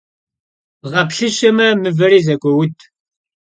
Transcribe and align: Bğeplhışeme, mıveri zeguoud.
Bğeplhışeme, 0.91 1.67
mıveri 1.81 2.19
zeguoud. 2.25 2.77